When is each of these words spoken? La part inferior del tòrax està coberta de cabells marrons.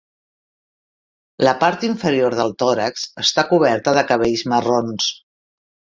La 1.47 1.53
part 1.65 1.85
inferior 1.89 2.37
del 2.41 2.55
tòrax 2.63 3.07
està 3.27 3.47
coberta 3.53 3.97
de 3.99 4.07
cabells 4.13 4.45
marrons. 4.55 5.13